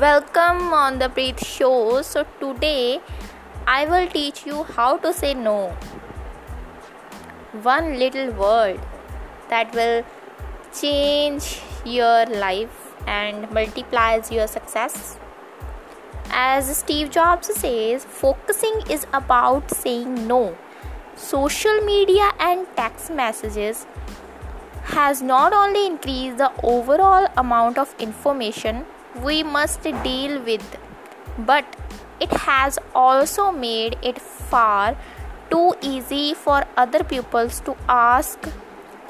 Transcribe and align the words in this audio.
Welcome 0.00 0.72
on 0.72 0.98
the 0.98 1.08
Preet 1.10 1.44
Show. 1.44 2.00
So, 2.00 2.24
today 2.40 2.98
I 3.66 3.84
will 3.84 4.08
teach 4.08 4.46
you 4.46 4.62
how 4.62 4.96
to 4.96 5.12
say 5.12 5.34
no. 5.34 5.76
One 7.60 7.98
little 7.98 8.32
word 8.32 8.80
that 9.50 9.74
will 9.74 10.02
change 10.72 11.60
your 11.84 12.24
life 12.24 12.94
and 13.06 13.50
multiplies 13.50 14.32
your 14.32 14.46
success. 14.46 15.18
As 16.30 16.74
Steve 16.74 17.10
Jobs 17.10 17.54
says, 17.54 18.06
focusing 18.06 18.80
is 18.88 19.06
about 19.12 19.70
saying 19.70 20.26
no. 20.26 20.56
Social 21.16 21.82
media 21.82 22.30
and 22.40 22.66
text 22.76 23.10
messages 23.10 23.86
has 24.84 25.20
not 25.20 25.52
only 25.52 25.84
increased 25.84 26.38
the 26.38 26.50
overall 26.62 27.28
amount 27.36 27.76
of 27.76 27.94
information 27.98 28.86
we 29.20 29.42
must 29.42 29.82
deal 29.82 30.40
with, 30.42 30.78
but 31.38 31.64
it 32.20 32.30
has 32.30 32.78
also 32.94 33.50
made 33.50 33.96
it 34.02 34.20
far 34.20 34.96
too 35.50 35.74
easy 35.82 36.34
for 36.34 36.64
other 36.76 37.04
pupils 37.04 37.60
to 37.60 37.76
ask 37.88 38.48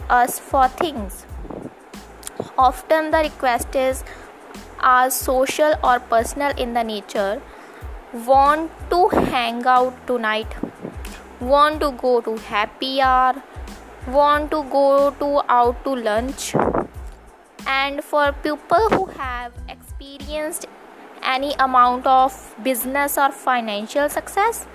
us 0.08 0.38
for 0.38 0.68
things. 0.68 1.24
Often 2.58 3.10
the 3.12 3.18
request 3.18 3.76
is 3.76 4.02
are 4.80 5.10
social 5.10 5.74
or 5.84 6.00
personal 6.00 6.52
in 6.58 6.74
the 6.74 6.82
nature? 6.82 7.40
Want 8.26 8.70
to 8.90 9.08
hang 9.08 9.64
out 9.64 10.06
tonight? 10.06 10.56
Want 11.40 11.80
to 11.80 11.92
go 11.92 12.20
to 12.20 12.36
happy 12.36 13.00
hour? 13.00 13.42
Want 14.08 14.50
to 14.50 14.64
go 14.64 15.10
to 15.20 15.42
out 15.48 15.84
to 15.84 15.94
lunch? 15.94 16.54
And 17.66 18.02
for 18.02 18.32
people 18.42 18.88
who 18.90 19.06
have 19.06 19.52
experienced 20.02 20.66
any 21.22 21.54
amount 21.58 22.06
of 22.06 22.54
business 22.62 23.16
or 23.16 23.30
financial 23.30 24.08
success 24.08 24.66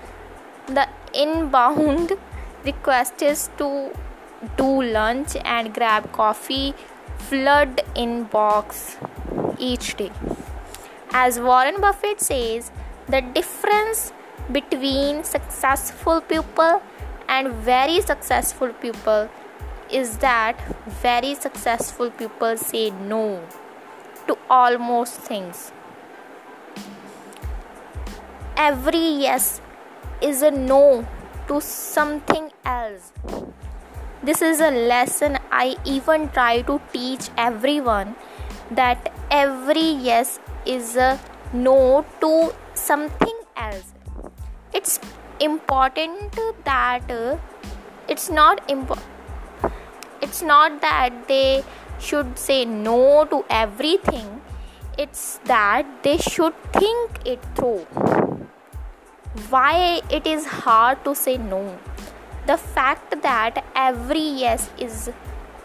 the 0.66 0.86
inbound 1.12 2.12
request 2.64 3.22
is 3.22 3.50
to 3.58 3.68
do 4.56 4.82
lunch 4.82 5.36
and 5.44 5.74
grab 5.74 6.10
coffee 6.12 6.74
flood 7.18 7.82
inbox 7.96 8.96
each 9.58 9.96
day. 9.96 10.10
As 11.10 11.38
warren 11.38 11.80
buffett 11.80 12.20
says 12.20 12.70
the 13.06 13.20
difference 13.20 14.12
between 14.52 15.24
successful 15.24 16.20
people 16.20 16.82
and 17.28 17.48
very 17.70 18.00
successful 18.00 18.72
people 18.84 19.28
is 19.90 20.18
that 20.18 20.60
very 21.06 21.34
successful 21.34 22.10
people 22.10 22.56
say 22.56 22.90
no 22.90 23.40
to 24.28 24.36
almost 24.48 25.14
things. 25.14 25.72
Every 28.56 29.06
yes 29.24 29.60
is 30.20 30.42
a 30.42 30.50
no 30.50 31.06
to 31.48 31.60
something 31.60 32.50
else. 32.64 33.12
This 34.22 34.42
is 34.42 34.60
a 34.60 34.70
lesson 34.70 35.38
I 35.50 35.76
even 35.84 36.28
try 36.30 36.62
to 36.62 36.80
teach 36.92 37.30
everyone 37.36 38.16
that 38.70 39.12
every 39.30 39.90
yes 40.08 40.40
is 40.66 40.96
a 40.96 41.18
no 41.52 42.04
to 42.20 42.52
something 42.74 43.38
else. 43.56 43.94
It's 44.72 45.00
important 45.40 46.38
that 46.64 47.10
uh, 47.10 47.36
it's 48.08 48.28
not 48.28 48.68
important 48.68 49.06
it's 50.20 50.42
not 50.42 50.80
that 50.80 51.28
they 51.28 51.64
should 51.98 52.38
say 52.38 52.64
no 52.64 53.24
to 53.26 53.44
everything 53.50 54.40
it's 54.96 55.38
that 55.44 55.86
they 56.02 56.18
should 56.18 56.54
think 56.72 57.20
it 57.24 57.40
through. 57.54 57.86
Why 59.50 60.00
it 60.10 60.26
is 60.26 60.46
hard 60.46 61.04
to 61.04 61.14
say 61.14 61.36
no? 61.36 61.78
The 62.46 62.56
fact 62.56 63.22
that 63.22 63.64
every 63.76 64.28
yes 64.44 64.70
is 64.78 65.10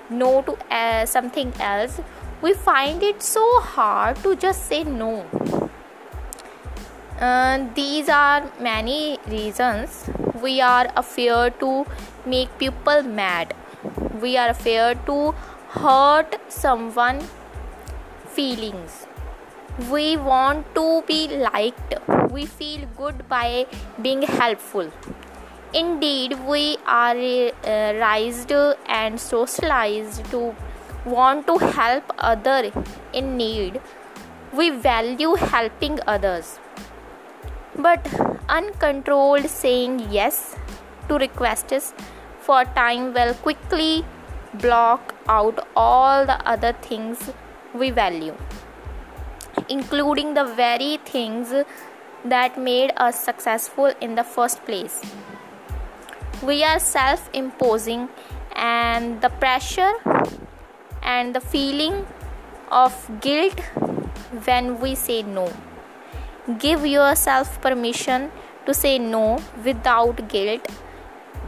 no 0.09 0.41
to 0.43 0.57
uh, 0.69 1.05
something 1.05 1.51
else 1.59 1.99
we 2.43 2.51
find 2.53 3.01
it 3.01 3.21
so 3.23 3.41
hard 3.61 4.17
to 4.21 4.35
just 4.35 4.65
say 4.67 4.83
no. 4.83 5.25
Uh, 7.17 7.67
these 7.73 8.09
are 8.09 8.51
many 8.59 9.17
reasons. 9.29 10.09
We 10.41 10.59
are 10.59 10.91
afraid 10.97 11.57
to 11.61 11.85
make 12.25 12.57
people 12.57 13.01
mad. 13.03 13.53
We 14.21 14.35
are 14.35 14.49
afraid 14.49 15.05
to 15.05 15.33
hurt 15.73 16.35
someone 16.49 17.19
feelings. 18.27 19.07
We 19.89 20.17
want 20.17 20.75
to 20.75 21.01
be 21.07 21.27
liked. 21.27 21.95
We 22.29 22.45
feel 22.45 22.87
good 22.95 23.27
by 23.27 23.65
being 24.01 24.21
helpful. 24.21 24.91
Indeed 25.73 26.37
we 26.47 26.77
are 26.85 27.17
uh, 27.17 27.93
raised 27.99 28.51
and 28.85 29.19
socialized 29.19 30.29
to 30.29 30.55
want 31.05 31.47
to 31.47 31.57
help 31.57 32.03
other 32.19 32.71
in 33.11 33.35
need. 33.35 33.81
We 34.53 34.69
value 34.69 35.33
helping 35.33 35.99
others. 36.05 36.59
But 37.75 38.07
uncontrolled 38.47 39.49
saying 39.49 40.07
yes 40.11 40.55
to 41.07 41.17
requests 41.17 41.93
for 42.41 42.63
time 42.65 43.13
will 43.15 43.33
quickly 43.33 44.05
block 44.53 45.12
out 45.27 45.67
all 45.75 46.25
the 46.25 46.39
other 46.47 46.73
things 46.73 47.31
we 47.73 47.89
value, 47.89 48.35
including 49.69 50.33
the 50.33 50.45
very 50.45 50.97
things 51.05 51.53
that 52.25 52.57
made 52.57 52.91
us 52.97 53.19
successful 53.19 53.93
in 53.99 54.15
the 54.15 54.23
first 54.23 54.63
place. 54.65 55.01
We 56.41 56.63
are 56.63 56.79
self 56.79 57.29
imposing, 57.33 58.09
and 58.55 59.21
the 59.21 59.29
pressure 59.29 59.93
and 61.01 61.35
the 61.35 61.41
feeling 61.41 62.05
of 62.71 62.93
guilt 63.21 63.59
when 64.45 64.79
we 64.79 64.95
say 64.95 65.21
no. 65.23 65.51
Give 66.59 66.85
yourself 66.85 67.61
permission 67.61 68.31
to 68.65 68.73
say 68.73 68.99
no 68.99 69.39
without 69.63 70.27
guilt 70.27 70.67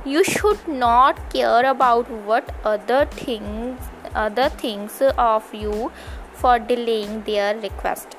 you 0.06 0.24
should 0.24 0.68
not 0.68 1.20
care 1.34 1.66
about 1.66 2.10
what 2.32 2.54
other 2.64 3.06
things 3.06 3.80
other 4.14 4.50
things 4.50 5.02
of 5.18 5.54
you 5.54 5.92
for 6.34 6.58
delaying 6.58 7.24
their 7.24 7.58
request. 7.60 8.16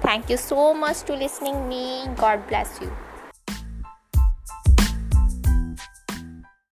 Thank 0.00 0.30
you 0.30 0.36
so 0.36 0.74
much 0.74 1.02
to 1.02 1.14
listening 1.14 1.68
me. 1.68 2.08
God 2.16 2.46
bless 2.48 2.80
you 2.80 2.90